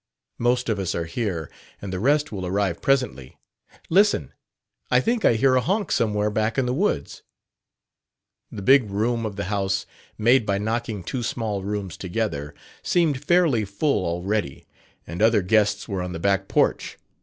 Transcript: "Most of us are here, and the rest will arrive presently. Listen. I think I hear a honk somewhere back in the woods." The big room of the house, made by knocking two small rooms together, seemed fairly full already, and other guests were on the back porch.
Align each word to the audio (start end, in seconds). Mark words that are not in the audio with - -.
"Most 0.39 0.67
of 0.67 0.79
us 0.79 0.95
are 0.95 1.05
here, 1.05 1.47
and 1.79 1.93
the 1.93 1.99
rest 1.99 2.31
will 2.31 2.43
arrive 2.47 2.81
presently. 2.81 3.37
Listen. 3.87 4.33
I 4.89 4.99
think 4.99 5.23
I 5.23 5.35
hear 5.35 5.53
a 5.53 5.61
honk 5.61 5.91
somewhere 5.91 6.31
back 6.31 6.57
in 6.57 6.65
the 6.65 6.73
woods." 6.73 7.21
The 8.51 8.63
big 8.63 8.89
room 8.89 9.27
of 9.27 9.35
the 9.35 9.43
house, 9.43 9.85
made 10.17 10.43
by 10.43 10.57
knocking 10.57 11.03
two 11.03 11.21
small 11.21 11.61
rooms 11.61 11.97
together, 11.97 12.55
seemed 12.81 13.23
fairly 13.23 13.63
full 13.63 14.03
already, 14.03 14.65
and 15.05 15.21
other 15.21 15.43
guests 15.43 15.87
were 15.87 16.01
on 16.01 16.13
the 16.13 16.19
back 16.19 16.47
porch. 16.47 16.97